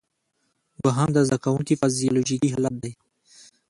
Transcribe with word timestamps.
دوهم 0.83 1.09
د 1.13 1.17
زده 1.27 1.37
کوونکي 1.43 1.73
فزیالوجیکي 1.81 2.49
حالت 2.53 2.75
دی. 2.83 2.93